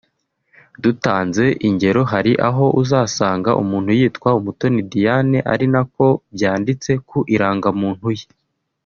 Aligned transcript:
Dutanze 0.83 1.45
ingero 1.67 2.01
hari 2.11 2.33
aho 2.47 2.65
uzasanga 2.81 3.49
umuntu 3.61 3.89
yitwa 3.99 4.29
“Umutoni 4.39 4.79
Diane” 4.91 5.37
ari 5.53 5.65
nako 5.73 6.05
byanditse 6.33 6.91
ku 7.09 7.17
irangamuntu 7.33 8.07
ye 8.19 8.25